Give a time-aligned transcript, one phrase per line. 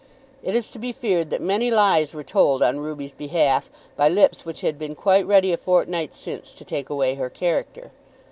[0.41, 4.45] It is to be feared that many lies were told on Ruby's behalf by lips
[4.45, 7.91] which had been quite ready a fortnight since to take away her character.